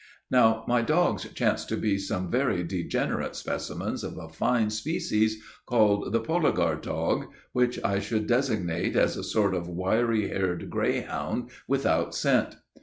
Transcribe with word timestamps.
Now, 0.31 0.65
my 0.67 0.81
dogs 0.81 1.31
chanced 1.35 1.69
to 1.69 1.77
be 1.77 1.99
some 1.99 2.31
very 2.31 2.63
degenerate 2.63 3.35
specimens 3.35 4.03
of 4.03 4.17
a 4.17 4.29
fine 4.29 4.71
species, 4.71 5.39
called 5.67 6.11
the 6.11 6.19
Poligar 6.19 6.81
dog, 6.81 7.25
which 7.51 7.79
I 7.83 7.99
should 7.99 8.25
designate 8.25 8.95
as 8.95 9.15
a 9.15 9.23
sort 9.23 9.53
of 9.53 9.69
wiry 9.69 10.29
haired 10.29 10.71
grayhound, 10.71 11.51
without 11.67 12.15
scent. 12.15 12.55